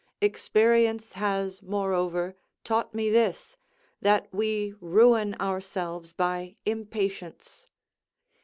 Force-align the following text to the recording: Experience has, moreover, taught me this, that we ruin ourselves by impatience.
Experience 0.19 1.11
has, 1.11 1.61
moreover, 1.61 2.35
taught 2.63 2.91
me 2.95 3.11
this, 3.11 3.55
that 4.01 4.27
we 4.31 4.73
ruin 4.81 5.35
ourselves 5.39 6.11
by 6.11 6.55
impatience. 6.65 7.67